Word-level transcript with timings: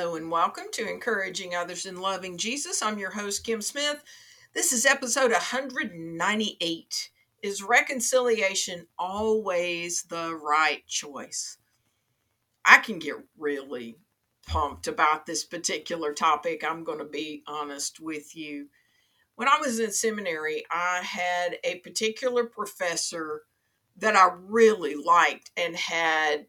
Hello 0.00 0.16
and 0.16 0.30
welcome 0.30 0.64
to 0.72 0.88
Encouraging 0.88 1.54
Others 1.54 1.84
in 1.84 2.00
Loving 2.00 2.38
Jesus. 2.38 2.80
I'm 2.80 2.98
your 2.98 3.10
host, 3.10 3.44
Kim 3.44 3.60
Smith. 3.60 4.02
This 4.54 4.72
is 4.72 4.86
episode 4.86 5.30
198. 5.30 7.10
Is 7.42 7.62
reconciliation 7.62 8.86
always 8.98 10.04
the 10.04 10.34
right 10.34 10.86
choice? 10.86 11.58
I 12.64 12.78
can 12.78 12.98
get 12.98 13.16
really 13.36 13.98
pumped 14.46 14.86
about 14.86 15.26
this 15.26 15.44
particular 15.44 16.14
topic. 16.14 16.64
I'm 16.64 16.82
going 16.82 17.00
to 17.00 17.04
be 17.04 17.42
honest 17.46 18.00
with 18.00 18.34
you. 18.34 18.68
When 19.34 19.48
I 19.48 19.58
was 19.60 19.80
in 19.80 19.92
seminary, 19.92 20.64
I 20.70 21.02
had 21.02 21.58
a 21.62 21.80
particular 21.80 22.44
professor 22.46 23.42
that 23.98 24.16
I 24.16 24.30
really 24.46 24.94
liked 24.94 25.50
and 25.58 25.76
had 25.76 26.46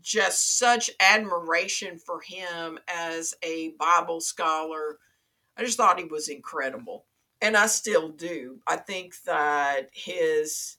just 0.00 0.58
such 0.58 0.90
admiration 1.00 1.98
for 1.98 2.20
him 2.20 2.78
as 2.88 3.34
a 3.42 3.74
Bible 3.78 4.20
scholar. 4.20 4.98
I 5.56 5.64
just 5.64 5.76
thought 5.76 5.98
he 5.98 6.04
was 6.04 6.28
incredible. 6.28 7.06
And 7.40 7.56
I 7.56 7.66
still 7.66 8.08
do. 8.08 8.60
I 8.66 8.76
think 8.76 9.14
that 9.24 9.90
his 9.92 10.76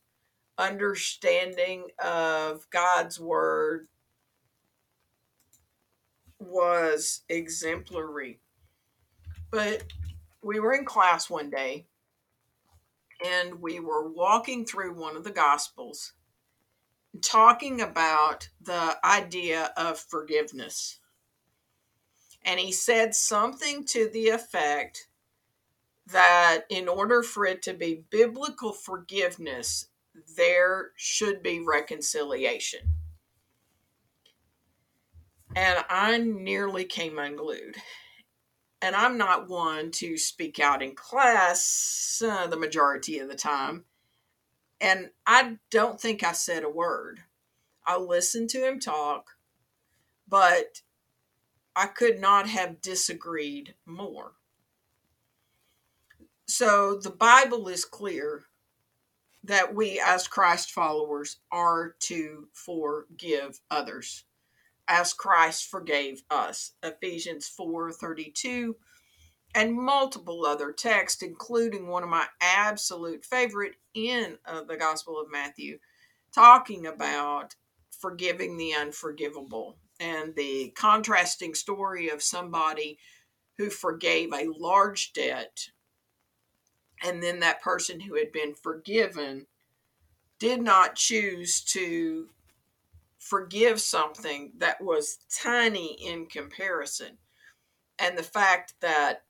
understanding 0.58 1.88
of 2.04 2.70
God's 2.70 3.20
word 3.20 3.88
was 6.40 7.22
exemplary. 7.30 8.40
But 9.52 9.84
we 10.42 10.60
were 10.60 10.74
in 10.74 10.86
class 10.86 11.30
one 11.30 11.50
day 11.50 11.86
and 13.26 13.62
we 13.62 13.80
were 13.80 14.10
walking 14.10 14.66
through 14.66 14.94
one 14.94 15.16
of 15.16 15.24
the 15.24 15.32
Gospels 15.32 16.14
talking 17.22 17.82
about 17.82 18.50
the 18.62 18.98
idea 19.04 19.72
of 19.78 20.00
forgiveness. 20.00 21.00
And 22.44 22.60
he 22.60 22.72
said 22.72 23.16
something 23.16 23.86
to 23.86 24.10
the 24.10 24.30
effect 24.30 25.08
that 26.08 26.64
in 26.70 26.88
order 26.88 27.24
for 27.24 27.46
it 27.46 27.62
to 27.64 27.74
be 27.74 28.04
biblical 28.10 28.74
forgiveness, 28.74 29.88
there 30.36 30.92
should 30.98 31.42
be 31.42 31.64
reconciliation. 31.66 32.82
And 35.56 35.86
I 35.90 36.18
nearly 36.18 36.84
came 36.84 37.20
unglued. 37.20 37.76
And 38.82 38.96
I'm 38.96 39.18
not 39.18 39.48
one 39.48 39.92
to 39.92 40.18
speak 40.18 40.60
out 40.60 40.82
in 40.84 40.94
class 40.96 42.22
uh, 42.26 42.48
the 42.48 42.58
majority 42.58 43.20
of 43.20 43.30
the 43.30 43.36
time. 43.36 43.86
And 44.84 45.12
I 45.26 45.60
don't 45.72 45.98
think 45.98 46.26
I 46.26 46.34
said 46.34 46.66
a 46.66 46.70
word. 46.70 47.22
I 47.88 47.98
listened 47.98 48.50
to 48.50 48.68
him 48.68 48.82
talk, 48.82 49.30
but 50.28 50.82
I 51.74 51.86
could 51.86 52.20
not 52.20 52.50
have 52.50 52.82
disagreed 52.82 53.76
more. 53.86 54.34
So 56.46 57.00
the 57.02 57.10
Bible 57.10 57.70
is 57.70 57.86
clear 57.86 58.44
that 59.46 59.74
we, 59.74 60.02
as 60.06 60.28
Christ 60.28 60.72
followers, 60.72 61.38
are 61.50 61.96
to 62.02 62.50
forgive 62.52 63.62
others 63.72 64.26
as 64.90 65.14
Christ 65.14 65.70
forgave 65.70 66.24
us. 66.30 66.74
Ephesians 66.84 67.48
4 67.48 67.94
32 67.94 68.76
and 69.56 69.76
multiple 69.76 70.46
other 70.46 70.72
texts, 70.72 71.22
including 71.22 71.88
one 71.88 72.04
of 72.04 72.10
my 72.10 72.26
absolute 72.42 73.24
favorite 73.26 73.76
in 73.94 74.38
uh, 74.46 74.64
the 74.64 74.78
Gospel 74.78 75.20
of 75.20 75.32
Matthew, 75.32 75.80
talking 76.34 76.88
about 76.88 77.56
forgiving 78.00 78.58
the 78.58 78.74
unforgivable 78.74 79.78
and 80.00 80.36
the 80.36 80.74
contrasting 80.76 81.54
story 81.54 82.10
of 82.10 82.24
somebody 82.24 82.98
who 83.58 83.70
forgave 83.70 84.34
a 84.34 84.50
large 84.58 85.14
debt 85.14 85.70
and 87.04 87.22
then 87.22 87.42
that 87.42 87.62
person 87.62 88.00
who 88.00 88.16
had 88.16 88.32
been 88.32 88.56
forgiven 88.56 89.46
did 90.40 90.62
not 90.62 90.96
choose 90.96 91.62
to 91.62 92.30
forgive 93.20 93.80
something 93.80 94.54
that 94.58 94.82
was 94.82 95.20
tiny 95.30 95.94
in 95.94 96.26
comparison. 96.26 97.18
And 98.00 98.18
the 98.18 98.24
fact 98.24 98.74
that 98.82 99.24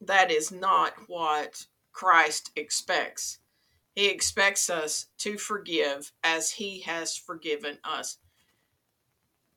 that 0.00 0.30
is 0.30 0.52
not 0.52 0.92
what 1.06 1.66
Christ 1.92 2.50
expects. 2.56 3.38
He 3.94 4.08
expects 4.08 4.70
us 4.70 5.06
to 5.18 5.36
forgive 5.38 6.12
as 6.22 6.52
he 6.52 6.80
has 6.82 7.16
forgiven 7.16 7.78
us. 7.82 8.18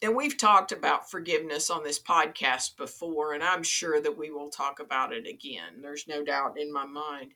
And 0.02 0.16
we've 0.16 0.38
talked 0.38 0.72
about 0.72 1.12
forgiveness 1.12 1.70
on 1.70 1.84
this 1.84 2.00
podcast 2.00 2.76
before, 2.76 3.34
and 3.34 3.44
I'm 3.44 3.62
sure 3.62 4.02
that 4.02 4.18
we 4.18 4.32
will 4.32 4.50
talk 4.50 4.80
about 4.80 5.14
it 5.14 5.28
again. 5.28 5.82
There's 5.82 6.08
no 6.08 6.24
doubt 6.24 6.60
in 6.60 6.74
my 6.74 6.88
mind. 6.88 7.34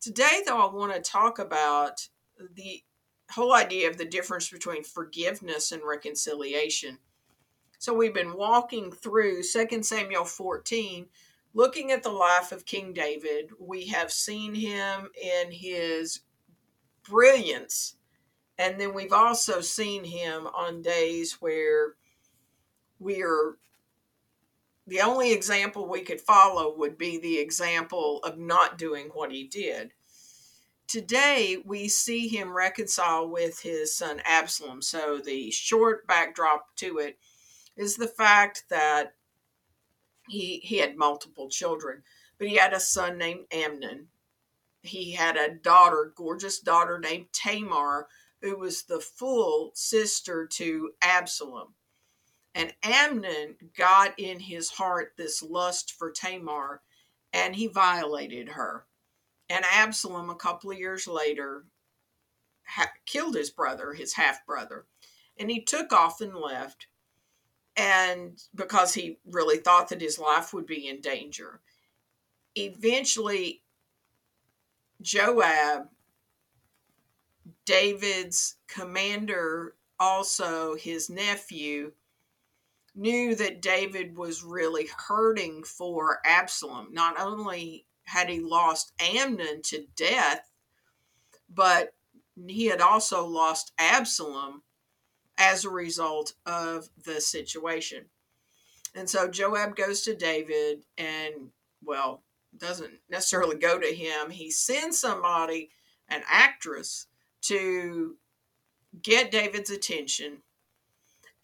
Today, 0.00 0.40
though, 0.46 0.66
I 0.66 0.72
want 0.72 0.94
to 0.94 1.00
talk 1.00 1.38
about 1.38 2.08
the 2.54 2.82
whole 3.30 3.52
idea 3.52 3.90
of 3.90 3.98
the 3.98 4.06
difference 4.06 4.48
between 4.48 4.84
forgiveness 4.84 5.70
and 5.70 5.82
reconciliation. 5.84 6.96
So, 7.78 7.92
we've 7.92 8.14
been 8.14 8.32
walking 8.32 8.90
through 8.90 9.42
2 9.42 9.82
Samuel 9.82 10.24
14 10.24 11.08
looking 11.58 11.90
at 11.90 12.04
the 12.04 12.08
life 12.08 12.52
of 12.52 12.64
King 12.64 12.92
David, 12.92 13.50
we 13.58 13.88
have 13.88 14.12
seen 14.12 14.54
him 14.54 15.08
in 15.20 15.50
his 15.50 16.20
brilliance. 17.02 17.96
And 18.56 18.80
then 18.80 18.94
we've 18.94 19.12
also 19.12 19.60
seen 19.60 20.04
him 20.04 20.46
on 20.46 20.82
days 20.82 21.38
where 21.40 21.96
we're 23.00 23.56
the 24.86 25.00
only 25.00 25.32
example 25.32 25.88
we 25.88 26.02
could 26.02 26.20
follow 26.20 26.76
would 26.76 26.96
be 26.96 27.18
the 27.18 27.38
example 27.40 28.20
of 28.22 28.38
not 28.38 28.78
doing 28.78 29.08
what 29.08 29.32
he 29.32 29.42
did. 29.42 29.90
Today, 30.86 31.60
we 31.66 31.88
see 31.88 32.28
him 32.28 32.56
reconcile 32.56 33.28
with 33.28 33.60
his 33.60 33.96
son 33.96 34.22
Absalom. 34.24 34.80
So, 34.80 35.18
the 35.18 35.50
short 35.50 36.06
backdrop 36.06 36.76
to 36.76 36.98
it 36.98 37.18
is 37.76 37.96
the 37.96 38.06
fact 38.06 38.64
that 38.70 39.14
he 40.28 40.60
he 40.62 40.78
had 40.78 40.96
multiple 40.96 41.48
children, 41.48 42.02
but 42.38 42.48
he 42.48 42.56
had 42.56 42.72
a 42.72 42.80
son 42.80 43.18
named 43.18 43.46
Amnon. 43.50 44.08
He 44.82 45.12
had 45.12 45.36
a 45.36 45.54
daughter, 45.54 46.12
gorgeous 46.16 46.60
daughter 46.60 46.98
named 46.98 47.26
Tamar, 47.32 48.08
who 48.40 48.58
was 48.58 48.84
the 48.84 49.00
full 49.00 49.72
sister 49.74 50.46
to 50.46 50.92
Absalom. 51.02 51.74
And 52.54 52.74
Amnon 52.82 53.56
got 53.76 54.18
in 54.18 54.40
his 54.40 54.70
heart 54.70 55.14
this 55.16 55.42
lust 55.42 55.92
for 55.92 56.10
Tamar, 56.10 56.82
and 57.32 57.54
he 57.54 57.66
violated 57.66 58.50
her. 58.50 58.86
And 59.48 59.64
Absalom, 59.64 60.30
a 60.30 60.34
couple 60.34 60.70
of 60.70 60.78
years 60.78 61.06
later, 61.06 61.66
ha- 62.66 62.92
killed 63.06 63.34
his 63.34 63.50
brother, 63.50 63.92
his 63.94 64.14
half 64.14 64.44
brother, 64.46 64.86
and 65.36 65.50
he 65.50 65.62
took 65.62 65.92
off 65.92 66.20
and 66.20 66.34
left 66.34 66.86
and 67.78 68.42
because 68.56 68.92
he 68.92 69.18
really 69.24 69.58
thought 69.58 69.88
that 69.88 70.00
his 70.00 70.18
life 70.18 70.52
would 70.52 70.66
be 70.66 70.88
in 70.88 71.00
danger. 71.00 71.60
Eventually, 72.56 73.62
Joab, 75.00 75.88
David's 77.64 78.56
commander, 78.66 79.76
also 80.00 80.74
his 80.74 81.08
nephew, 81.08 81.92
knew 82.96 83.36
that 83.36 83.62
David 83.62 84.16
was 84.16 84.42
really 84.42 84.88
hurting 85.06 85.62
for 85.62 86.18
Absalom. 86.24 86.88
Not 86.90 87.20
only 87.20 87.86
had 88.02 88.28
he 88.28 88.40
lost 88.40 88.92
Amnon 88.98 89.62
to 89.62 89.86
death, 89.94 90.50
but 91.48 91.94
he 92.48 92.66
had 92.66 92.80
also 92.80 93.24
lost 93.24 93.72
Absalom 93.78 94.62
as 95.38 95.64
a 95.64 95.70
result 95.70 96.34
of 96.44 96.90
the 97.04 97.20
situation. 97.20 98.04
And 98.94 99.08
so 99.08 99.28
Joab 99.28 99.76
goes 99.76 100.02
to 100.02 100.14
David 100.14 100.84
and, 100.98 101.50
well, 101.84 102.22
doesn't 102.56 102.94
necessarily 103.08 103.56
go 103.56 103.78
to 103.78 103.86
him. 103.86 104.30
He 104.30 104.50
sends 104.50 104.98
somebody, 104.98 105.70
an 106.08 106.22
actress, 106.28 107.06
to 107.42 108.16
get 109.00 109.30
David's 109.30 109.70
attention. 109.70 110.38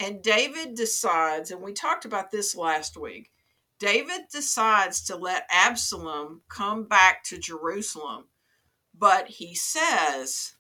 And 0.00 0.22
David 0.22 0.74
decides, 0.74 1.50
and 1.50 1.62
we 1.62 1.72
talked 1.72 2.04
about 2.04 2.30
this 2.30 2.56
last 2.56 2.96
week, 2.96 3.30
David 3.78 4.22
decides 4.32 5.04
to 5.04 5.16
let 5.16 5.46
Absalom 5.50 6.42
come 6.48 6.84
back 6.84 7.22
to 7.24 7.38
Jerusalem, 7.38 8.24
but 8.96 9.28
he 9.28 9.54
says, 9.54 10.53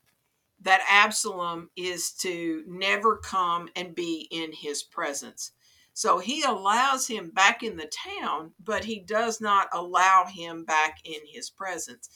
that 0.64 0.84
Absalom 0.90 1.70
is 1.76 2.12
to 2.12 2.64
never 2.66 3.16
come 3.16 3.68
and 3.76 3.94
be 3.94 4.28
in 4.30 4.52
his 4.52 4.82
presence. 4.82 5.52
So 5.92 6.18
he 6.18 6.42
allows 6.42 7.06
him 7.06 7.30
back 7.30 7.62
in 7.62 7.76
the 7.76 7.90
town, 8.20 8.52
but 8.62 8.84
he 8.84 8.98
does 8.98 9.40
not 9.40 9.68
allow 9.72 10.24
him 10.26 10.64
back 10.64 10.98
in 11.04 11.20
his 11.32 11.50
presence. 11.50 12.08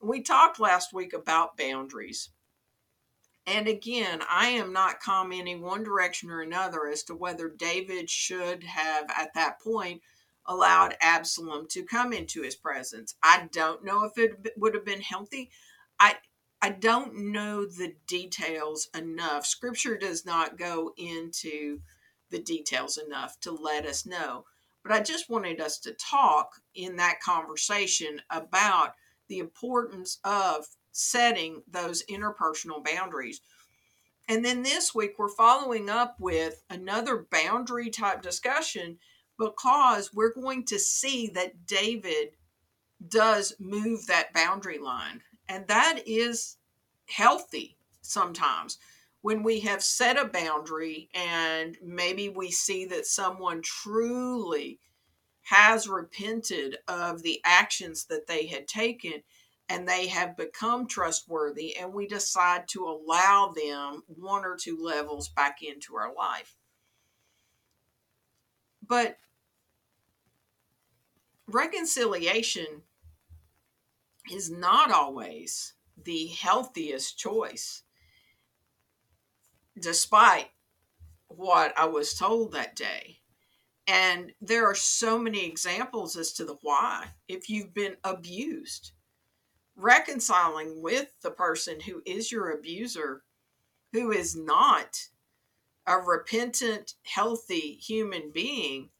We 0.00 0.22
talked 0.22 0.58
last 0.58 0.94
week 0.94 1.12
about 1.12 1.56
boundaries. 1.56 2.30
And 3.46 3.66
again, 3.66 4.20
I 4.30 4.48
am 4.48 4.72
not 4.72 5.00
commenting 5.00 5.60
one 5.60 5.82
direction 5.82 6.30
or 6.30 6.40
another 6.40 6.86
as 6.86 7.02
to 7.04 7.14
whether 7.14 7.48
David 7.48 8.08
should 8.08 8.62
have, 8.64 9.06
at 9.10 9.34
that 9.34 9.60
point, 9.60 10.02
allowed 10.46 10.96
Absalom 11.00 11.66
to 11.70 11.84
come 11.84 12.12
into 12.12 12.42
his 12.42 12.56
presence. 12.56 13.14
I 13.22 13.48
don't 13.52 13.84
know 13.84 14.04
if 14.04 14.16
it 14.16 14.52
would 14.56 14.74
have 14.74 14.84
been 14.84 15.00
healthy. 15.00 15.50
I 16.00 16.16
I 16.60 16.70
don't 16.70 17.32
know 17.32 17.64
the 17.66 17.94
details 18.06 18.88
enough. 18.96 19.46
Scripture 19.46 19.96
does 19.96 20.26
not 20.26 20.58
go 20.58 20.92
into 20.96 21.80
the 22.30 22.40
details 22.40 22.98
enough 22.98 23.38
to 23.40 23.52
let 23.52 23.86
us 23.86 24.04
know. 24.04 24.44
But 24.82 24.92
I 24.92 25.00
just 25.00 25.30
wanted 25.30 25.60
us 25.60 25.78
to 25.80 25.92
talk 25.92 26.60
in 26.74 26.96
that 26.96 27.20
conversation 27.20 28.22
about 28.30 28.94
the 29.28 29.38
importance 29.38 30.18
of 30.24 30.66
setting 30.90 31.62
those 31.68 32.02
interpersonal 32.10 32.84
boundaries. 32.84 33.40
And 34.28 34.44
then 34.44 34.62
this 34.62 34.94
week, 34.94 35.14
we're 35.18 35.28
following 35.28 35.88
up 35.88 36.16
with 36.18 36.62
another 36.68 37.26
boundary 37.30 37.88
type 37.88 38.20
discussion 38.20 38.98
because 39.38 40.12
we're 40.12 40.34
going 40.34 40.64
to 40.66 40.78
see 40.78 41.28
that 41.28 41.66
David 41.66 42.32
does 43.06 43.54
move 43.60 44.06
that 44.06 44.34
boundary 44.34 44.78
line. 44.78 45.22
And 45.48 45.66
that 45.68 46.00
is 46.06 46.56
healthy 47.06 47.76
sometimes 48.02 48.78
when 49.22 49.42
we 49.42 49.60
have 49.60 49.82
set 49.82 50.18
a 50.18 50.26
boundary 50.26 51.08
and 51.14 51.76
maybe 51.82 52.28
we 52.28 52.50
see 52.50 52.84
that 52.86 53.06
someone 53.06 53.60
truly 53.62 54.78
has 55.42 55.88
repented 55.88 56.76
of 56.86 57.22
the 57.22 57.40
actions 57.44 58.04
that 58.06 58.26
they 58.26 58.46
had 58.46 58.68
taken 58.68 59.22
and 59.68 59.86
they 59.86 60.06
have 60.06 60.36
become 60.36 60.86
trustworthy 60.86 61.76
and 61.76 61.92
we 61.92 62.06
decide 62.06 62.68
to 62.68 62.84
allow 62.84 63.52
them 63.54 64.02
one 64.06 64.44
or 64.44 64.56
two 64.56 64.78
levels 64.80 65.28
back 65.30 65.62
into 65.62 65.96
our 65.96 66.14
life. 66.14 66.54
But 68.86 69.18
reconciliation 71.46 72.82
is 74.32 74.50
not 74.50 74.90
always 74.90 75.74
the 76.04 76.26
healthiest 76.28 77.18
choice, 77.18 77.82
despite 79.78 80.50
what 81.28 81.76
I 81.76 81.86
was 81.86 82.14
told 82.14 82.52
that 82.52 82.76
day. 82.76 83.18
And 83.86 84.32
there 84.40 84.66
are 84.66 84.74
so 84.74 85.18
many 85.18 85.46
examples 85.46 86.16
as 86.16 86.32
to 86.34 86.44
the 86.44 86.58
why. 86.62 87.06
If 87.26 87.48
you've 87.48 87.72
been 87.72 87.96
abused, 88.04 88.92
reconciling 89.76 90.82
with 90.82 91.08
the 91.22 91.30
person 91.30 91.80
who 91.80 92.02
is 92.04 92.30
your 92.30 92.50
abuser, 92.50 93.22
who 93.92 94.10
is 94.10 94.36
not 94.36 94.98
a 95.86 95.96
repentant, 95.96 96.94
healthy 97.02 97.78
human 97.80 98.30
being, 98.30 98.90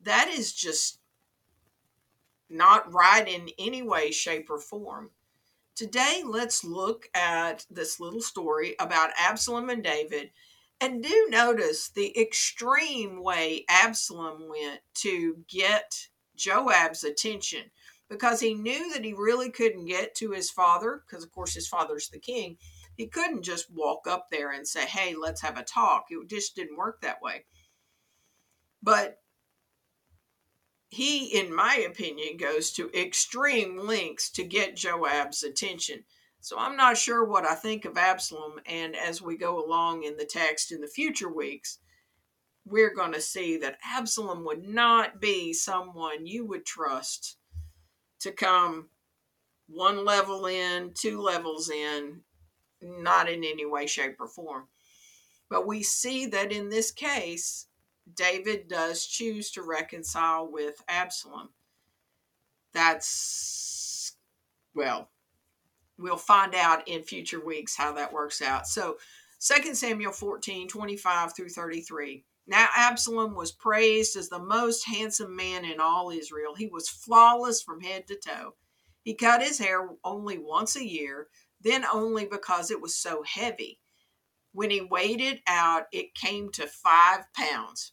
that 0.00 0.28
is 0.28 0.54
just 0.54 1.01
not 2.52 2.92
right 2.92 3.26
in 3.26 3.48
any 3.58 3.82
way, 3.82 4.10
shape, 4.10 4.50
or 4.50 4.58
form. 4.58 5.10
Today, 5.74 6.22
let's 6.24 6.64
look 6.64 7.08
at 7.14 7.64
this 7.70 7.98
little 7.98 8.20
story 8.20 8.76
about 8.78 9.10
Absalom 9.18 9.70
and 9.70 9.82
David. 9.82 10.30
And 10.80 11.02
do 11.02 11.28
notice 11.30 11.88
the 11.88 12.18
extreme 12.20 13.22
way 13.22 13.64
Absalom 13.68 14.48
went 14.48 14.80
to 14.96 15.38
get 15.48 16.08
Joab's 16.36 17.04
attention 17.04 17.70
because 18.10 18.40
he 18.40 18.54
knew 18.54 18.92
that 18.92 19.04
he 19.04 19.14
really 19.14 19.50
couldn't 19.50 19.86
get 19.86 20.14
to 20.16 20.32
his 20.32 20.50
father, 20.50 21.02
because 21.06 21.24
of 21.24 21.32
course 21.32 21.54
his 21.54 21.68
father's 21.68 22.10
the 22.10 22.18
king. 22.18 22.58
He 22.96 23.06
couldn't 23.06 23.42
just 23.42 23.72
walk 23.72 24.06
up 24.06 24.28
there 24.30 24.52
and 24.52 24.68
say, 24.68 24.84
Hey, 24.84 25.14
let's 25.14 25.40
have 25.40 25.56
a 25.56 25.62
talk. 25.62 26.06
It 26.10 26.28
just 26.28 26.54
didn't 26.54 26.76
work 26.76 27.00
that 27.00 27.22
way. 27.22 27.46
But 28.82 29.21
he, 30.92 31.38
in 31.40 31.54
my 31.54 31.86
opinion, 31.88 32.36
goes 32.36 32.70
to 32.72 32.90
extreme 32.92 33.78
lengths 33.78 34.28
to 34.32 34.44
get 34.44 34.76
Joab's 34.76 35.42
attention. 35.42 36.04
So 36.42 36.58
I'm 36.58 36.76
not 36.76 36.98
sure 36.98 37.24
what 37.24 37.46
I 37.46 37.54
think 37.54 37.86
of 37.86 37.96
Absalom. 37.96 38.60
And 38.66 38.94
as 38.94 39.22
we 39.22 39.38
go 39.38 39.64
along 39.64 40.02
in 40.02 40.18
the 40.18 40.26
text 40.26 40.70
in 40.70 40.82
the 40.82 40.86
future 40.86 41.32
weeks, 41.32 41.78
we're 42.66 42.92
going 42.94 43.14
to 43.14 43.22
see 43.22 43.56
that 43.56 43.78
Absalom 43.82 44.44
would 44.44 44.68
not 44.68 45.18
be 45.18 45.54
someone 45.54 46.26
you 46.26 46.44
would 46.44 46.66
trust 46.66 47.38
to 48.20 48.30
come 48.30 48.90
one 49.68 50.04
level 50.04 50.44
in, 50.44 50.92
two 50.92 51.22
levels 51.22 51.70
in, 51.70 52.20
not 52.82 53.30
in 53.30 53.44
any 53.44 53.64
way, 53.64 53.86
shape, 53.86 54.16
or 54.20 54.28
form. 54.28 54.64
But 55.48 55.66
we 55.66 55.84
see 55.84 56.26
that 56.26 56.52
in 56.52 56.68
this 56.68 56.90
case, 56.90 57.66
David 58.14 58.68
does 58.68 59.06
choose 59.06 59.50
to 59.52 59.62
reconcile 59.62 60.50
with 60.50 60.82
Absalom. 60.88 61.50
That's, 62.74 64.16
well, 64.74 65.10
we'll 65.98 66.16
find 66.16 66.54
out 66.54 66.88
in 66.88 67.02
future 67.02 67.44
weeks 67.44 67.76
how 67.76 67.92
that 67.92 68.12
works 68.12 68.42
out. 68.42 68.66
So, 68.66 68.96
2 69.40 69.74
Samuel 69.74 70.12
14 70.12 70.68
25 70.68 71.34
through 71.34 71.48
33. 71.48 72.24
Now, 72.46 72.68
Absalom 72.76 73.34
was 73.34 73.52
praised 73.52 74.16
as 74.16 74.28
the 74.28 74.38
most 74.38 74.86
handsome 74.86 75.34
man 75.34 75.64
in 75.64 75.80
all 75.80 76.10
Israel. 76.10 76.54
He 76.54 76.66
was 76.66 76.88
flawless 76.88 77.62
from 77.62 77.80
head 77.80 78.06
to 78.08 78.16
toe. 78.16 78.54
He 79.02 79.14
cut 79.14 79.42
his 79.42 79.58
hair 79.58 79.88
only 80.04 80.38
once 80.38 80.76
a 80.76 80.84
year, 80.84 81.28
then 81.60 81.84
only 81.84 82.24
because 82.26 82.70
it 82.70 82.80
was 82.80 82.94
so 82.94 83.22
heavy. 83.22 83.80
When 84.52 84.70
he 84.70 84.80
weighed 84.80 85.20
it 85.20 85.40
out, 85.46 85.84
it 85.92 86.14
came 86.14 86.50
to 86.52 86.66
five 86.66 87.24
pounds. 87.34 87.92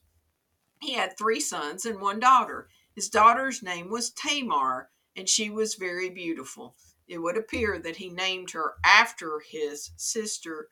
He 0.81 0.93
had 0.93 1.17
three 1.17 1.39
sons 1.39 1.85
and 1.85 2.01
one 2.01 2.19
daughter. 2.19 2.69
His 2.95 3.09
daughter's 3.09 3.63
name 3.63 3.89
was 3.89 4.11
Tamar, 4.11 4.89
and 5.15 5.27
she 5.27 5.49
was 5.49 5.75
very 5.75 6.09
beautiful. 6.09 6.75
It 7.07 7.17
would 7.19 7.37
appear 7.37 7.79
that 7.79 7.95
he 7.95 8.09
named 8.09 8.51
her 8.51 8.75
after 8.83 9.39
his 9.39 9.91
sister, 9.95 10.69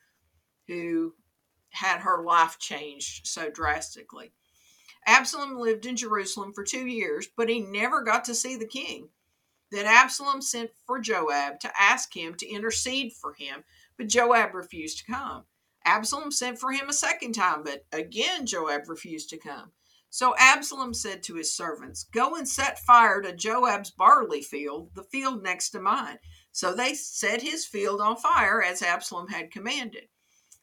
who 0.67 1.15
had 1.69 2.01
her 2.01 2.23
life 2.23 2.59
changed 2.59 3.27
so 3.27 3.49
drastically. 3.49 4.33
Absalom 5.05 5.57
lived 5.57 5.85
in 5.85 5.95
Jerusalem 5.95 6.51
for 6.53 6.63
two 6.63 6.85
years, 6.85 7.27
but 7.35 7.49
he 7.49 7.61
never 7.61 8.01
got 8.01 8.25
to 8.25 8.35
see 8.35 8.57
the 8.57 8.67
king. 8.67 9.09
Then 9.71 9.85
Absalom 9.85 10.41
sent 10.41 10.71
for 10.85 10.99
Joab 10.99 11.59
to 11.61 11.71
ask 11.79 12.15
him 12.15 12.35
to 12.35 12.47
intercede 12.47 13.13
for 13.13 13.33
him, 13.33 13.63
but 13.97 14.07
Joab 14.07 14.53
refused 14.53 14.99
to 14.99 15.11
come. 15.11 15.45
Absalom 15.87 16.31
sent 16.31 16.59
for 16.59 16.71
him 16.73 16.89
a 16.89 16.94
second 16.94 17.31
time, 17.31 17.63
but 17.63 17.85
again 17.94 18.45
Joab 18.45 18.89
refused 18.89 19.29
to 19.29 19.37
come. 19.37 19.71
So 20.09 20.35
Absalom 20.37 20.94
said 20.94 21.23
to 21.23 21.35
his 21.35 21.53
servants, 21.53 22.03
Go 22.03 22.35
and 22.35 22.47
set 22.47 22.79
fire 22.79 23.21
to 23.21 23.33
Joab's 23.33 23.91
barley 23.91 24.41
field, 24.41 24.89
the 24.95 25.03
field 25.03 25.44
next 25.44 25.69
to 25.71 25.79
mine. 25.79 26.17
So 26.51 26.73
they 26.73 26.94
set 26.94 27.41
his 27.41 27.65
field 27.65 28.01
on 28.01 28.17
fire 28.17 28.61
as 28.61 28.81
Absalom 28.81 29.27
had 29.27 29.51
commanded. 29.51 30.09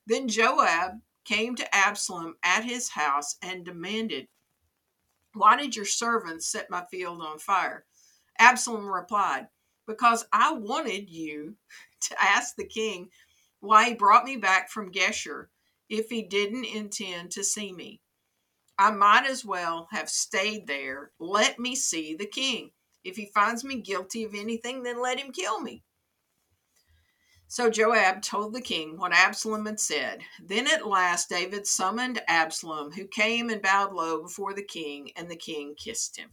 Then 0.07 0.29
Joab 0.29 1.01
came 1.25 1.57
to 1.57 1.75
Absalom 1.75 2.37
at 2.43 2.65
his 2.65 2.91
house 2.91 3.37
and 3.43 3.65
demanded, 3.65 4.29
Why 5.33 5.57
did 5.57 5.75
your 5.75 5.87
servants 5.87 6.49
set 6.51 6.69
my 6.69 6.85
field 6.91 7.23
on 7.23 7.39
fire? 7.39 7.87
Absalom 8.39 8.87
replied, 8.87 9.49
Because 9.87 10.27
I 10.33 10.53
wanted 10.53 11.09
you 11.09 11.55
to 12.01 12.23
ask 12.23 12.57
the 12.57 12.67
king 12.67 13.09
why 13.65 13.89
he 13.89 13.95
brought 13.95 14.25
me 14.25 14.37
back 14.37 14.71
from 14.71 14.93
Geshur 14.93 15.47
if 15.89 16.09
he 16.11 16.23
didn't 16.23 16.65
intend 16.65 17.31
to 17.33 17.45
see 17.45 17.73
me. 17.73 18.01
I 18.79 18.91
might 18.91 19.27
as 19.27 19.45
well 19.45 19.89
have 19.93 20.09
stayed 20.09 20.67
there. 20.67 21.13
Let 21.19 21.59
me 21.59 21.75
see 21.75 22.15
the 22.15 22.27
king. 22.27 22.71
If 23.05 23.17
he 23.17 23.31
finds 23.35 23.65
me 23.65 23.81
guilty 23.81 24.25
of 24.25 24.35
anything, 24.35 24.83
then 24.83 25.01
let 25.01 25.21
him 25.21 25.33
kill 25.33 25.61
me. 25.61 25.85
So 27.47 27.71
Joab 27.71 28.23
told 28.23 28.53
the 28.53 28.61
king 28.61 28.99
what 28.99 29.13
Absalom 29.13 29.67
had 29.67 29.79
said. 29.79 30.23
Then 30.43 30.67
at 30.67 30.89
last 30.89 31.29
David 31.29 31.67
summoned 31.67 32.21
Absalom, 32.27 32.93
who 32.93 33.07
came 33.07 33.49
and 33.51 33.63
bowed 33.63 33.93
low 33.93 34.23
before 34.23 34.55
the 34.55 34.65
king, 34.65 35.13
and 35.15 35.31
the 35.31 35.37
king 35.37 35.75
kissed 35.77 36.17
him. 36.17 36.31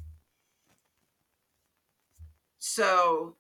So 2.58 3.36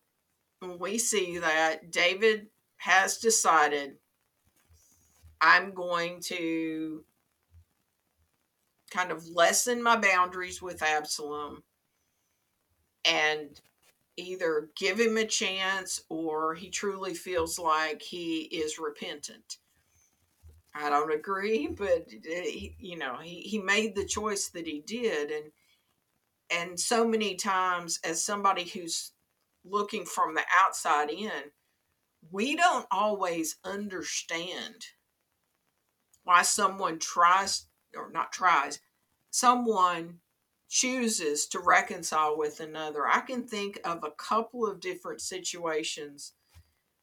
we 0.61 0.99
see 0.99 1.39
that 1.39 1.91
David 1.91 2.47
has 2.81 3.19
decided 3.19 3.95
I'm 5.39 5.71
going 5.75 6.19
to 6.21 7.03
kind 8.89 9.11
of 9.11 9.27
lessen 9.27 9.83
my 9.83 9.97
boundaries 9.97 10.63
with 10.63 10.81
Absalom 10.81 11.61
and 13.05 13.61
either 14.17 14.69
give 14.75 14.99
him 14.99 15.15
a 15.17 15.25
chance 15.25 16.01
or 16.09 16.55
he 16.55 16.71
truly 16.71 17.13
feels 17.13 17.59
like 17.59 18.01
he 18.01 18.41
is 18.45 18.79
repentant. 18.79 19.57
I 20.73 20.89
don't 20.89 21.13
agree, 21.13 21.67
but 21.67 22.07
he, 22.09 22.75
you 22.79 22.97
know, 22.97 23.17
he, 23.21 23.41
he 23.41 23.59
made 23.59 23.93
the 23.93 24.05
choice 24.05 24.49
that 24.49 24.65
he 24.65 24.81
did 24.85 25.29
and 25.29 25.51
and 26.49 26.79
so 26.79 27.07
many 27.07 27.35
times 27.35 27.99
as 28.03 28.23
somebody 28.23 28.63
who's 28.63 29.11
looking 29.63 30.03
from 30.03 30.33
the 30.33 30.43
outside 30.65 31.11
in, 31.11 31.51
we 32.29 32.55
don't 32.55 32.85
always 32.91 33.57
understand 33.63 34.85
why 36.23 36.43
someone 36.43 36.99
tries 36.99 37.65
or 37.95 38.11
not 38.11 38.31
tries, 38.31 38.79
someone 39.31 40.19
chooses 40.69 41.47
to 41.47 41.59
reconcile 41.59 42.37
with 42.37 42.59
another. 42.59 43.07
I 43.07 43.19
can 43.21 43.45
think 43.45 43.79
of 43.83 44.03
a 44.03 44.11
couple 44.11 44.65
of 44.65 44.79
different 44.79 45.21
situations 45.21 46.33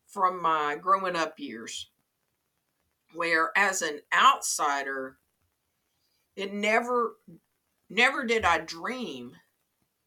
from 0.07 0.41
my 0.41 0.77
growing 0.77 1.17
up 1.17 1.39
years 1.39 1.91
where 3.15 3.51
as 3.57 3.83
an 3.83 4.01
outsider 4.13 5.19
it 6.37 6.53
never 6.53 7.17
never 7.91 8.25
did 8.25 8.45
I 8.45 8.59
dream 8.59 9.33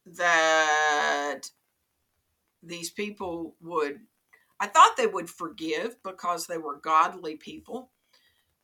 that 0.06 1.41
these 2.63 2.89
people 2.89 3.56
would 3.62 4.00
I 4.62 4.68
thought 4.68 4.96
they 4.96 5.08
would 5.08 5.27
forgive 5.27 6.01
because 6.03 6.46
they 6.46 6.60
were 6.60 6.77
godly 6.77 7.36
people, 7.36 7.89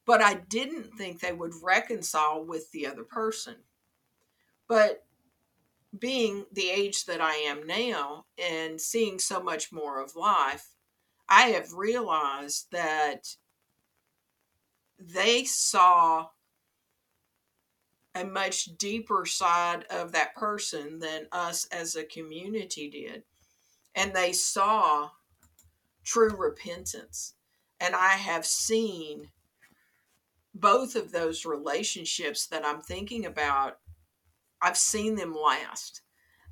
but 0.06 0.22
I 0.22 0.36
didn't 0.36 0.94
think 0.94 1.20
they 1.20 1.34
would 1.34 1.54
reconcile 1.64 2.46
with 2.46 2.72
the 2.72 2.86
other 2.86 3.04
person. 3.04 3.56
But 4.68 5.04
being 5.98 6.46
the 6.52 6.70
age 6.70 7.06
that 7.06 7.20
I 7.20 7.34
am 7.34 7.66
now 7.66 8.26
and 8.38 8.80
seeing 8.80 9.18
so 9.18 9.42
much 9.42 9.72
more 9.72 10.00
of 10.00 10.16
life, 10.16 10.76
I 11.28 11.48
have 11.48 11.74
realized 11.74 12.68
that 12.72 13.36
they 15.00 15.46
saw 15.46 16.28
a 18.14 18.24
much 18.24 18.78
deeper 18.78 19.26
side 19.26 19.86
of 19.90 20.12
that 20.12 20.36
person 20.36 21.00
than 21.00 21.26
us 21.32 21.66
as 21.72 21.96
a 21.96 22.04
community 22.04 22.88
did. 22.88 23.24
And 23.96 24.14
they 24.14 24.32
saw 24.32 25.10
true 26.08 26.36
repentance. 26.36 27.34
And 27.80 27.94
I 27.94 28.14
have 28.14 28.46
seen 28.46 29.30
both 30.56 30.96
of 30.96 31.12
those 31.12 31.46
relationships 31.46 32.48
that 32.48 32.66
I'm 32.66 32.82
thinking 32.82 33.26
about, 33.26 33.78
I've 34.62 34.78
seen 34.78 35.16
them 35.16 35.36
last. 35.36 36.02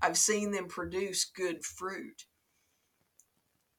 I've 0.01 0.17
seen 0.17 0.51
them 0.51 0.67
produce 0.67 1.25
good 1.25 1.63
fruit. 1.63 2.25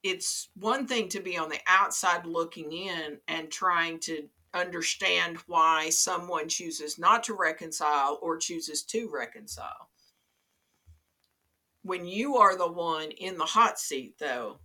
It's 0.02 0.49
one 0.54 0.87
thing 0.87 1.09
to 1.11 1.21
be 1.21 1.37
on 1.37 1.50
the 1.50 1.61
outside 1.66 2.26
looking 2.26 2.73
in 2.73 3.18
and 3.28 3.50
trying 3.50 4.00
to 4.00 4.28
understand 4.54 5.37
why 5.47 5.90
someone 5.90 6.49
chooses 6.49 6.99
not 6.99 7.23
to 7.25 7.35
reconcile 7.35 8.18
or 8.23 8.38
chooses 8.38 8.83
to 8.85 9.11
reconcile. 9.12 9.90
When 11.83 12.06
you 12.06 12.37
are 12.37 12.56
the 12.56 12.71
one 12.71 13.11
in 13.11 13.37
the 13.37 13.45
hot 13.45 13.78
seat, 13.78 14.16
though, 14.18 14.59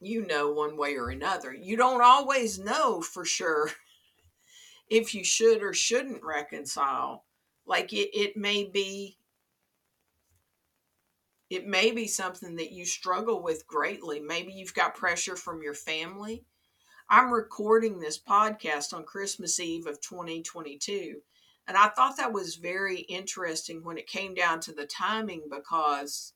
you 0.00 0.26
know 0.26 0.52
one 0.52 0.76
way 0.76 0.96
or 0.96 1.10
another. 1.10 1.52
You 1.52 1.76
don't 1.76 2.02
always 2.02 2.58
know 2.58 3.00
for 3.00 3.24
sure 3.24 3.70
if 4.90 5.14
you 5.14 5.24
should 5.24 5.62
or 5.62 5.72
shouldn't 5.72 6.22
reconcile. 6.22 7.24
Like 7.66 7.92
it, 7.92 8.10
it 8.18 8.36
may 8.36 8.64
be 8.64 9.18
it 11.50 11.66
may 11.66 11.90
be 11.92 12.06
something 12.06 12.56
that 12.56 12.72
you 12.72 12.84
struggle 12.84 13.42
with 13.42 13.66
greatly. 13.66 14.20
Maybe 14.20 14.52
you've 14.52 14.74
got 14.74 14.94
pressure 14.94 15.34
from 15.34 15.62
your 15.62 15.74
family 15.74 16.44
I'm 17.10 17.32
recording 17.32 17.98
this 17.98 18.18
podcast 18.18 18.92
on 18.92 19.04
Christmas 19.04 19.58
Eve 19.58 19.86
of 19.86 19.98
2022. 20.02 21.14
And 21.66 21.74
I 21.74 21.88
thought 21.88 22.18
that 22.18 22.34
was 22.34 22.56
very 22.56 22.98
interesting 22.98 23.82
when 23.82 23.96
it 23.96 24.06
came 24.06 24.34
down 24.34 24.60
to 24.60 24.72
the 24.72 24.84
timing 24.84 25.44
because 25.50 26.34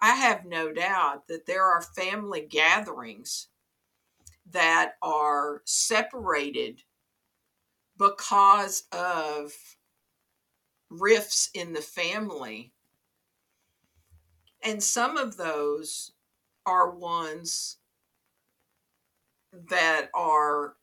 I 0.00 0.14
have 0.14 0.44
no 0.44 0.72
doubt 0.72 1.26
that 1.28 1.46
there 1.46 1.64
are 1.64 1.82
family 1.82 2.40
gatherings 2.40 3.48
that 4.50 4.92
are 5.02 5.62
separated 5.64 6.82
because 7.98 8.84
of 8.92 9.52
rifts 10.88 11.50
in 11.52 11.72
the 11.72 11.80
family. 11.80 12.72
And 14.62 14.82
some 14.82 15.16
of 15.16 15.36
those 15.36 16.12
are 16.64 16.90
ones 16.90 17.78
that 19.52 20.10
are 20.14 20.76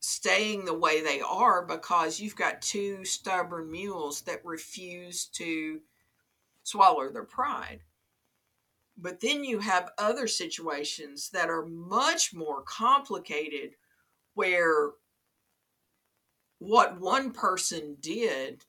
staying 0.00 0.64
the 0.64 0.74
way 0.74 1.02
they 1.02 1.20
are 1.20 1.64
because 1.64 2.20
you've 2.20 2.36
got 2.36 2.60
two 2.60 3.04
stubborn 3.04 3.70
mules 3.70 4.22
that 4.22 4.44
refuse 4.44 5.26
to 5.26 5.80
swallow 6.64 7.10
their 7.10 7.24
pride. 7.24 7.80
But 8.96 9.20
then 9.20 9.44
you 9.44 9.60
have 9.60 9.92
other 9.98 10.26
situations 10.26 11.30
that 11.30 11.48
are 11.48 11.66
much 11.66 12.34
more 12.34 12.62
complicated 12.62 13.76
where 14.34 14.90
what 16.58 17.00
one 17.00 17.32
person 17.32 17.96
did 18.00 18.64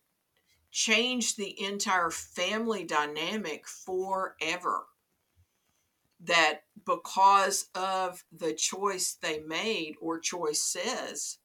changed 0.71 1.37
the 1.37 1.63
entire 1.63 2.11
family 2.11 2.83
dynamic 2.83 3.67
forever 3.67 4.85
that 6.19 6.61
because 6.85 7.67
of 7.75 8.23
the 8.31 8.53
choice 8.53 9.13
they 9.13 9.39
made 9.39 9.95
or 10.01 10.19
choices, 10.19 11.37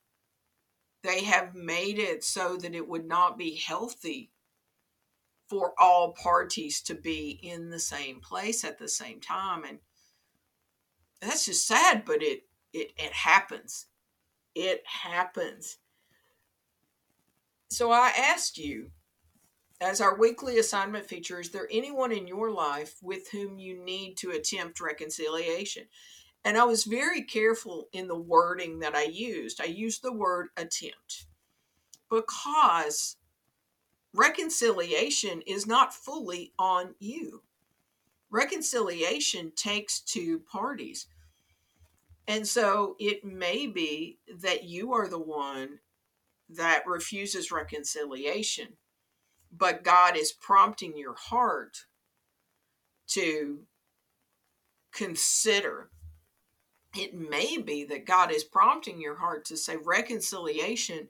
they 1.03 1.23
have 1.25 1.55
made 1.55 1.99
it 1.99 2.25
so 2.25 2.57
that 2.57 2.75
it 2.75 2.89
would 2.89 3.07
not 3.07 3.39
be 3.39 3.55
healthy 3.55 4.31
for 5.51 5.75
all 5.79 6.13
parties 6.13 6.81
to 6.83 6.95
be 6.95 7.41
in 7.43 7.71
the 7.71 7.79
same 7.81 8.21
place 8.21 8.65
at 8.65 8.79
the 8.79 8.89
same 8.89 9.21
time. 9.21 9.65
And 9.65 9.81
that's 11.21 11.45
just 11.47 11.67
sad, 11.67 12.05
but 12.07 12.23
it 12.23 12.45
it, 12.73 12.93
it 12.97 13.13
happens. 13.13 13.87
It 14.55 14.83
happens. 14.87 15.79
So 17.69 17.91
I 17.91 18.13
asked 18.17 18.59
you, 18.59 18.91
as 19.81 20.01
our 20.01 20.17
weekly 20.17 20.59
assignment 20.59 21.07
feature, 21.07 21.41
is 21.41 21.51
there 21.51 21.69
anyone 21.71 22.13
in 22.13 22.29
your 22.29 22.51
life 22.51 22.97
with 23.03 23.31
whom 23.31 23.59
you 23.59 23.83
need 23.83 24.17
to 24.19 24.31
attempt 24.31 24.81
reconciliation? 24.81 25.85
And 26.45 26.57
I 26.57 26.65
was 26.65 26.85
very 26.85 27.23
careful 27.23 27.89
in 27.93 28.07
the 28.07 28.17
wording 28.17 28.81
that 28.81 28.95
I 28.95 29.05
used. 29.05 29.61
I 29.61 29.67
used 29.67 30.03
the 30.03 30.13
word 30.13 30.49
attempt 30.57 31.27
because 32.11 33.17
reconciliation 34.15 35.43
is 35.47 35.67
not 35.67 35.95
fully 35.95 36.53
on 36.59 36.95
you. 36.99 37.43
Reconciliation 38.31 39.53
takes 39.57 40.01
two 40.01 40.41
parties. 40.41 41.07
And 42.29 42.47
so 42.47 42.97
it 42.99 43.25
may 43.25 43.67
be 43.67 44.19
that 44.41 44.65
you 44.65 44.93
are 44.93 45.09
the 45.09 45.19
one 45.19 45.81
that 46.49 46.87
refuses 46.87 47.51
reconciliation 47.51 48.69
but 49.53 49.83
God 49.83 50.17
is 50.17 50.33
prompting 50.33 50.97
your 50.97 51.15
heart 51.15 51.87
to 53.09 53.67
consider. 54.93 55.91
It 56.97 57.15
may 57.15 57.59
be 57.59 57.85
that 57.85 58.07
God 58.07 58.33
is 58.33 58.45
prompting 58.45 59.01
your 59.01 59.17
heart 59.17 59.45
to 59.47 59.57
say 59.57 59.77
reconciliation 59.77 61.09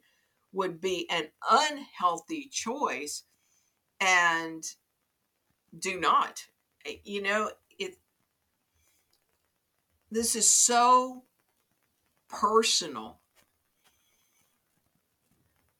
would 0.52 0.80
be 0.80 1.08
an 1.10 1.28
unhealthy 1.48 2.48
choice 2.50 3.24
and 4.00 4.64
do 5.78 6.00
not. 6.00 6.46
Eh, 6.86 6.96
you 7.04 7.22
know, 7.22 7.50
it 7.78 7.96
this 10.10 10.34
is 10.34 10.48
so 10.48 11.24
personal 12.28 13.20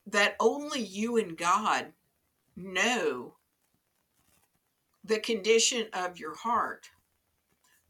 that 0.06 0.36
only 0.40 0.80
you 0.80 1.16
and 1.16 1.36
God 1.36 1.92
know 2.56 3.36
the 5.04 5.18
condition 5.18 5.86
of 5.92 6.18
your 6.18 6.34
heart. 6.34 6.90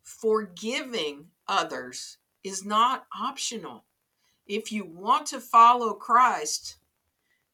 Forgiving 0.03 1.27
others 1.49 2.19
is 2.43 2.65
not 2.65 3.07
optional. 3.19 3.85
If 4.51 4.73
you 4.73 4.85
want 4.85 5.27
to 5.27 5.39
follow 5.41 5.93
Christ, 5.93 6.79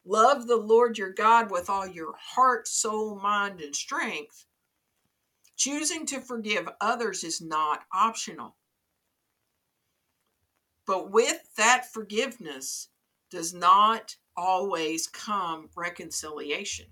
love 0.03 0.47
the 0.47 0.57
Lord 0.57 0.97
your 0.97 1.11
God 1.11 1.51
with 1.51 1.69
all 1.69 1.85
your 1.85 2.15
heart, 2.19 2.67
soul, 2.67 3.19
mind, 3.19 3.61
and 3.61 3.75
strength. 3.75 4.47
Choosing 5.55 6.07
to 6.07 6.19
forgive 6.19 6.67
others 6.81 7.23
is 7.23 7.39
not 7.39 7.83
optional. 7.93 8.55
But 10.87 11.11
with 11.11 11.47
that 11.55 11.93
forgiveness 11.93 12.87
does 13.29 13.53
not 13.53 14.15
always 14.35 15.05
come 15.05 15.69
reconciliation. 15.75 16.87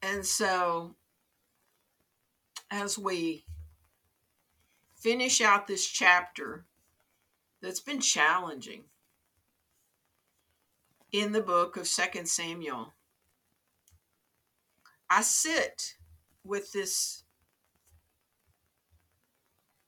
And 0.00 0.24
so, 0.24 0.94
as 2.70 2.98
we 2.98 3.44
finish 5.04 5.42
out 5.42 5.66
this 5.66 5.86
chapter 5.86 6.64
that's 7.60 7.80
been 7.80 8.00
challenging 8.00 8.84
in 11.12 11.32
the 11.32 11.42
book 11.42 11.76
of 11.76 11.86
Second 11.86 12.26
Samuel, 12.26 12.94
I 15.10 15.20
sit 15.20 15.96
with 16.42 16.72
this 16.72 17.22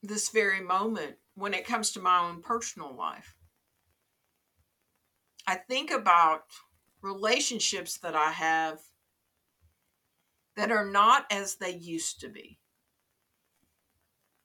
this 0.03 0.29
very 0.29 0.61
moment 0.61 1.15
when 1.33 1.55
it 1.55 1.65
comes 1.65 1.91
to 1.91 1.99
my 1.99 2.19
own 2.19 2.43
personal 2.43 2.95
life. 2.95 3.35
I 5.47 5.55
think 5.55 5.89
about 5.89 6.43
relationships 7.01 7.97
that 7.97 8.15
I 8.15 8.31
have 8.31 8.79
that 10.55 10.71
are 10.71 10.85
not 10.85 11.25
as 11.31 11.55
they 11.55 11.71
used 11.75 12.21
to 12.21 12.29
be. 12.29 12.59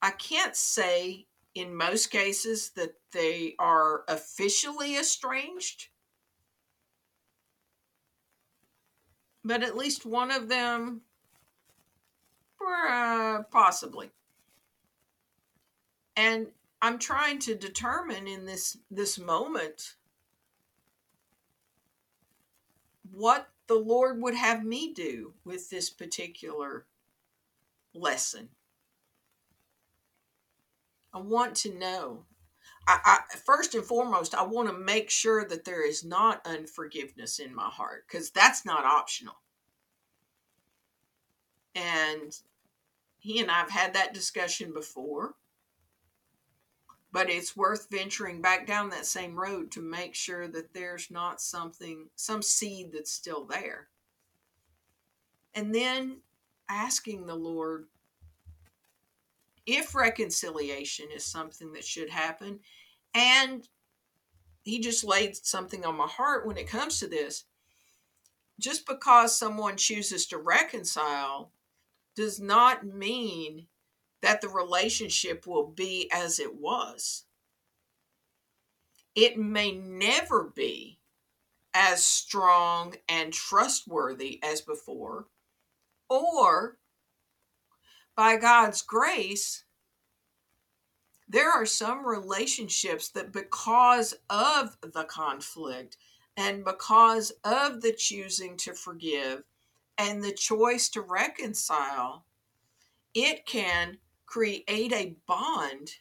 I 0.02 0.10
can't 0.10 0.56
say 0.56 1.26
in 1.54 1.76
most 1.76 2.10
cases 2.10 2.70
that 2.70 2.94
they 3.12 3.54
are 3.58 4.02
officially 4.08 4.96
estranged, 4.96 5.88
but 9.44 9.62
at 9.62 9.76
least 9.76 10.04
one 10.04 10.32
of 10.32 10.48
them, 10.48 11.02
uh, 12.60 13.42
possibly. 13.50 14.10
And 16.16 16.48
I'm 16.80 16.98
trying 16.98 17.38
to 17.40 17.54
determine 17.54 18.26
in 18.26 18.44
this 18.44 18.76
this 18.90 19.18
moment 19.18 19.94
what 23.12 23.48
the 23.68 23.74
Lord 23.74 24.20
would 24.20 24.34
have 24.34 24.64
me 24.64 24.92
do 24.92 25.34
with 25.44 25.70
this 25.70 25.90
particular 25.90 26.86
lesson. 27.94 28.48
I 31.14 31.20
want 31.20 31.56
to 31.56 31.78
know. 31.78 32.24
I, 32.88 32.98
I, 33.04 33.36
first 33.36 33.74
and 33.74 33.84
foremost, 33.84 34.34
I 34.34 34.42
want 34.42 34.68
to 34.68 34.74
make 34.76 35.10
sure 35.10 35.44
that 35.44 35.64
there 35.64 35.86
is 35.86 36.04
not 36.04 36.44
unforgiveness 36.46 37.38
in 37.38 37.54
my 37.54 37.68
heart 37.68 38.04
because 38.08 38.30
that's 38.30 38.64
not 38.64 38.84
optional. 38.84 39.36
And 41.74 42.36
he 43.18 43.40
and 43.40 43.50
I've 43.50 43.70
had 43.70 43.94
that 43.94 44.14
discussion 44.14 44.72
before, 44.72 45.34
but 47.12 47.30
it's 47.30 47.56
worth 47.56 47.88
venturing 47.90 48.42
back 48.42 48.66
down 48.66 48.90
that 48.90 49.06
same 49.06 49.38
road 49.38 49.70
to 49.72 49.80
make 49.80 50.14
sure 50.14 50.48
that 50.48 50.74
there's 50.74 51.10
not 51.10 51.40
something, 51.40 52.08
some 52.16 52.42
seed 52.42 52.90
that's 52.92 53.12
still 53.12 53.44
there. 53.44 53.88
And 55.54 55.74
then 55.74 56.22
asking 56.68 57.26
the 57.26 57.34
Lord 57.34 57.86
if 59.66 59.94
reconciliation 59.94 61.06
is 61.14 61.24
something 61.24 61.72
that 61.72 61.84
should 61.84 62.10
happen. 62.10 62.60
And 63.14 63.68
he 64.62 64.80
just 64.80 65.04
laid 65.04 65.36
something 65.36 65.84
on 65.84 65.96
my 65.96 66.06
heart 66.06 66.46
when 66.46 66.56
it 66.56 66.68
comes 66.68 66.98
to 67.00 67.08
this. 67.08 67.44
Just 68.58 68.86
because 68.86 69.36
someone 69.36 69.76
chooses 69.76 70.26
to 70.26 70.38
reconcile 70.38 71.52
does 72.14 72.40
not 72.40 72.86
mean 72.86 73.66
that 74.20 74.40
the 74.40 74.48
relationship 74.48 75.46
will 75.46 75.66
be 75.66 76.08
as 76.12 76.38
it 76.38 76.54
was. 76.54 77.24
It 79.14 79.36
may 79.36 79.72
never 79.72 80.44
be 80.44 81.00
as 81.74 82.04
strong 82.04 82.94
and 83.08 83.32
trustworthy 83.32 84.38
as 84.42 84.60
before, 84.60 85.26
or 86.08 86.78
by 88.16 88.36
God's 88.36 88.82
grace, 88.82 89.64
there 91.28 91.50
are 91.50 91.66
some 91.66 92.06
relationships 92.06 93.08
that, 93.10 93.32
because 93.32 94.14
of 94.28 94.76
the 94.82 95.04
conflict 95.04 95.96
and 96.36 96.64
because 96.64 97.32
of 97.44 97.80
the 97.80 97.92
choosing 97.92 98.56
to 98.58 98.74
forgive 98.74 99.44
and 99.96 100.22
the 100.22 100.32
choice 100.32 100.88
to 100.90 101.00
reconcile, 101.00 102.24
it 103.14 103.46
can 103.46 103.98
create 104.26 104.92
a 104.92 105.16
bond 105.26 105.92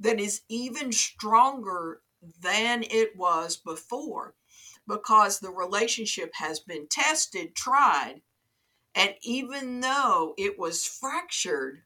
that 0.00 0.20
is 0.20 0.42
even 0.48 0.92
stronger 0.92 2.00
than 2.40 2.84
it 2.84 3.16
was 3.16 3.56
before. 3.56 4.34
Because 4.86 5.38
the 5.38 5.50
relationship 5.50 6.32
has 6.34 6.60
been 6.60 6.86
tested, 6.88 7.54
tried, 7.54 8.22
and 8.98 9.14
even 9.22 9.78
though 9.78 10.34
it 10.36 10.58
was 10.58 10.84
fractured, 10.84 11.82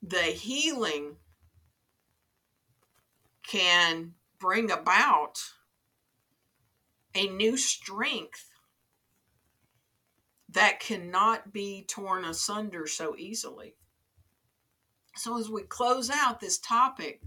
the 0.00 0.22
healing 0.22 1.16
can 3.44 4.14
bring 4.38 4.70
about 4.70 5.40
a 7.12 7.26
new 7.26 7.56
strength 7.56 8.50
that 10.48 10.78
cannot 10.78 11.52
be 11.52 11.84
torn 11.88 12.24
asunder 12.24 12.86
so 12.86 13.16
easily. 13.18 13.74
So, 15.16 15.38
as 15.38 15.50
we 15.50 15.62
close 15.62 16.08
out 16.08 16.38
this 16.38 16.58
topic, 16.58 17.20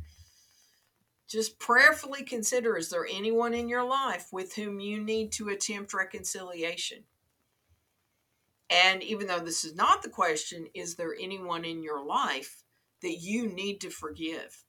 just 1.27 1.59
prayerfully 1.59 2.23
consider 2.23 2.77
is 2.77 2.89
there 2.89 3.05
anyone 3.05 3.53
in 3.53 3.67
your 3.67 3.83
life 3.83 4.29
with 4.31 4.55
whom 4.55 4.79
you 4.79 5.03
need 5.03 5.33
to 5.33 5.49
attempt 5.49 5.93
reconciliation? 5.93 7.03
And 8.69 9.03
even 9.03 9.27
though 9.27 9.39
this 9.39 9.63
is 9.63 9.75
not 9.75 10.01
the 10.01 10.09
question, 10.09 10.67
is 10.73 10.95
there 10.95 11.15
anyone 11.19 11.65
in 11.65 11.83
your 11.83 12.03
life 12.03 12.63
that 13.01 13.17
you 13.17 13.47
need 13.47 13.79
to 13.81 13.89
forgive? 13.89 14.63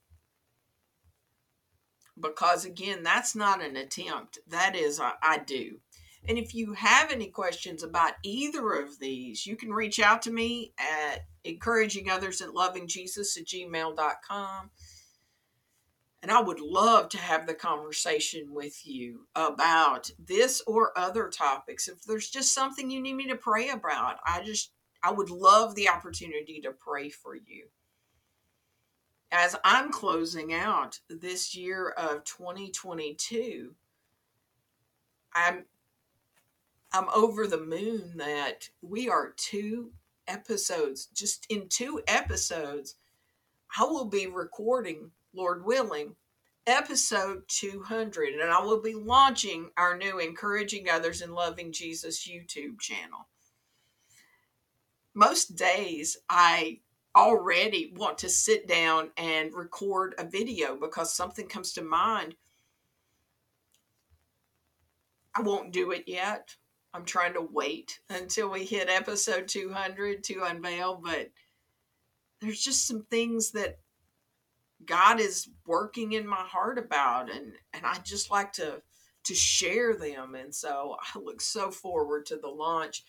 Because 2.19 2.65
again, 2.65 3.03
that's 3.03 3.35
not 3.35 3.63
an 3.63 3.75
attempt. 3.75 4.39
That 4.47 4.75
is, 4.75 4.99
I 4.99 5.39
do. 5.45 5.79
And 6.27 6.37
if 6.37 6.53
you 6.53 6.73
have 6.73 7.11
any 7.11 7.27
questions 7.27 7.83
about 7.83 8.13
either 8.23 8.73
of 8.73 8.99
these, 8.99 9.45
you 9.45 9.55
can 9.55 9.71
reach 9.71 9.99
out 9.99 10.21
to 10.23 10.31
me 10.31 10.73
at 10.77 11.21
encouraging 11.43 12.09
others 12.09 12.41
at 12.41 12.49
lovingjesus 12.49 13.37
at 13.37 13.45
gmail.com. 13.45 14.71
And 16.27 16.35
I 16.35 16.41
would 16.41 16.59
love 16.59 17.07
to 17.11 17.17
have 17.17 17.47
the 17.47 17.53
conversation 17.53 18.53
with 18.53 18.85
you 18.85 19.27
about 19.33 20.11
this 20.19 20.61
or 20.67 20.91
other 20.99 21.29
topics. 21.29 21.87
If 21.87 22.03
there's 22.03 22.29
just 22.29 22.53
something 22.53 22.91
you 22.91 23.01
need 23.01 23.13
me 23.13 23.29
to 23.29 23.37
pray 23.37 23.69
about, 23.69 24.17
I 24.25 24.43
just, 24.43 24.71
I 25.01 25.13
would 25.13 25.29
love 25.29 25.73
the 25.73 25.87
opportunity 25.87 26.59
to 26.65 26.73
pray 26.73 27.07
for 27.07 27.33
you. 27.33 27.67
As 29.31 29.55
I'm 29.63 29.89
closing 29.89 30.53
out 30.53 30.99
this 31.09 31.55
year 31.55 31.91
of 31.91 32.25
2022, 32.25 33.73
I'm 35.33 35.63
I'm 36.91 37.07
over 37.15 37.47
the 37.47 37.63
moon 37.63 38.17
that 38.17 38.67
we 38.81 39.07
are 39.07 39.33
two 39.37 39.93
episodes, 40.27 41.05
just 41.05 41.45
in 41.49 41.69
two 41.69 42.01
episodes, 42.05 42.95
I 43.79 43.85
will 43.85 44.05
be 44.05 44.27
recording 44.27 45.11
Lord 45.33 45.65
willing, 45.65 46.15
episode 46.65 47.43
200. 47.47 48.35
And 48.35 48.51
I 48.51 48.61
will 48.61 48.81
be 48.81 48.93
launching 48.93 49.69
our 49.77 49.97
new 49.97 50.19
Encouraging 50.19 50.89
Others 50.89 51.21
and 51.21 51.33
Loving 51.33 51.71
Jesus 51.71 52.27
YouTube 52.27 52.79
channel. 52.79 53.27
Most 55.13 55.55
days, 55.55 56.17
I 56.29 56.79
already 57.15 57.93
want 57.95 58.19
to 58.19 58.29
sit 58.29 58.67
down 58.67 59.09
and 59.17 59.53
record 59.53 60.13
a 60.19 60.25
video 60.25 60.77
because 60.79 61.15
something 61.15 61.47
comes 61.47 61.73
to 61.73 61.81
mind. 61.81 62.35
I 65.35 65.41
won't 65.41 65.73
do 65.73 65.91
it 65.91 66.03
yet. 66.07 66.55
I'm 66.93 67.05
trying 67.05 67.33
to 67.33 67.41
wait 67.41 67.99
until 68.09 68.49
we 68.49 68.65
hit 68.65 68.89
episode 68.89 69.47
200 69.47 70.23
to 70.25 70.43
unveil, 70.43 70.99
but 71.03 71.29
there's 72.39 72.61
just 72.61 72.87
some 72.87 73.03
things 73.03 73.51
that 73.51 73.79
God 74.85 75.19
is 75.19 75.49
working 75.65 76.13
in 76.13 76.27
my 76.27 76.43
heart 76.43 76.77
about 76.77 77.31
and 77.31 77.53
and 77.73 77.85
I 77.85 77.97
just 78.03 78.31
like 78.31 78.53
to 78.53 78.81
to 79.25 79.35
share 79.35 79.95
them 79.95 80.35
and 80.35 80.53
so 80.53 80.95
I 81.01 81.19
look 81.19 81.41
so 81.41 81.71
forward 81.71 82.25
to 82.27 82.37
the 82.37 82.49
launch. 82.49 83.03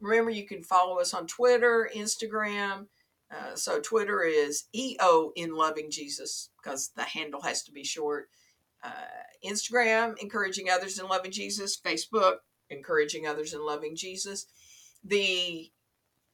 Remember 0.00 0.30
you 0.30 0.46
can 0.46 0.62
follow 0.62 0.98
us 0.98 1.14
on 1.14 1.26
Twitter, 1.26 1.88
Instagram. 1.94 2.86
Uh, 3.30 3.54
so 3.54 3.80
Twitter 3.80 4.22
is 4.22 4.64
EO 4.74 5.32
in 5.36 5.54
loving 5.54 5.90
Jesus 5.90 6.50
because 6.62 6.90
the 6.96 7.04
handle 7.04 7.40
has 7.42 7.62
to 7.64 7.72
be 7.72 7.84
short. 7.84 8.28
Uh, 8.82 8.90
Instagram, 9.46 10.18
encouraging 10.18 10.68
others 10.68 10.98
in 10.98 11.06
loving 11.06 11.30
Jesus. 11.30 11.80
Facebook, 11.80 12.38
encouraging 12.68 13.26
others 13.26 13.54
in 13.54 13.64
loving 13.64 13.94
Jesus. 13.94 14.46
The 15.04 15.70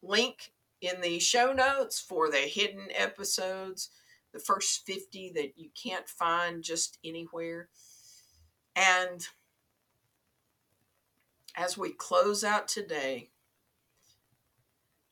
link 0.03 0.53
in 0.81 1.01
the 1.01 1.19
show 1.19 1.53
notes 1.53 2.01
for 2.01 2.31
the 2.31 2.39
hidden 2.39 2.89
episodes 2.95 3.91
the 4.39 4.45
first 4.45 4.87
50 4.87 5.33
that 5.35 5.55
you 5.57 5.71
can't 5.81 6.09
find 6.09 6.63
just 6.63 6.99
anywhere. 7.05 7.69
And 8.77 9.27
as 11.57 11.77
we 11.77 11.91
close 11.91 12.45
out 12.45 12.69
today, 12.69 13.31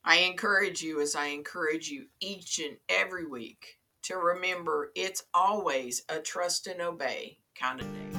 I 0.03 0.19
encourage 0.19 0.81
you, 0.81 1.01
as 1.01 1.15
I 1.15 1.27
encourage 1.27 1.89
you 1.89 2.05
each 2.21 2.59
and 2.59 2.77
every 2.87 3.25
week, 3.25 3.79
to 4.03 4.15
remember 4.15 4.91
it's 4.95 5.23
always 5.33 6.03
a 6.07 6.19
trust 6.19 6.67
and 6.67 6.81
obey 6.81 7.39
kind 7.59 7.81
of 7.81 7.93
day. 7.93 8.16